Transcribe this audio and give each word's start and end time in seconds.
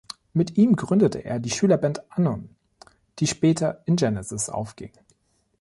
Mit 0.33 0.57
ihm 0.57 0.75
gründete 0.75 1.23
er 1.25 1.37
die 1.37 1.51
Schülerband 1.51 2.01
"Anon", 2.11 2.49
die 3.19 3.27
später 3.27 3.83
in 3.85 3.97
Genesis 3.97 4.49
aufging. 4.49 4.89